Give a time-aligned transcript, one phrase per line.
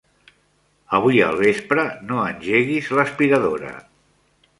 [0.99, 3.75] Avui al vespre no engeguis l'aspiradora.